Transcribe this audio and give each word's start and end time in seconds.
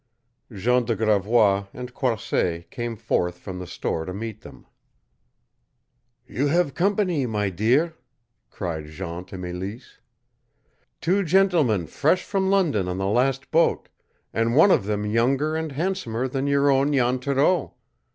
Jean 0.51 0.83
de 0.83 0.95
Gravois 0.95 1.67
and 1.75 1.93
Croisset 1.93 2.71
came 2.71 2.95
forth 2.95 3.37
from 3.37 3.59
the 3.59 3.67
store 3.67 4.03
to 4.03 4.15
meet 4.15 4.41
them. 4.41 4.65
"You 6.27 6.47
have 6.47 6.73
company, 6.73 7.27
my 7.27 7.51
dear!" 7.51 7.93
cried 8.49 8.87
Jean 8.87 9.25
to 9.25 9.37
Mélisse. 9.37 9.99
"Two 11.01 11.23
gentlemen 11.23 11.85
fresh 11.85 12.23
from 12.23 12.49
London 12.49 12.87
on 12.87 12.97
the 12.97 13.05
last 13.05 13.51
boat, 13.51 13.89
and 14.33 14.55
one 14.55 14.71
of 14.71 14.85
them 14.85 15.05
younger 15.05 15.55
and 15.55 15.71
handsomer 15.73 16.27
than 16.27 16.47
your 16.47 16.71
own 16.71 16.91
Jan 16.93 17.19
Thoreau. 17.19 17.75